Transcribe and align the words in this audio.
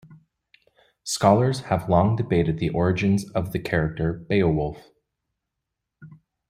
Scholars 1.03 1.59
have 1.59 1.87
long 1.87 2.15
debated 2.15 2.57
the 2.57 2.69
origins 2.69 3.29
of 3.33 3.51
the 3.51 3.59
character 3.59 4.13
Beowulf. 4.13 4.89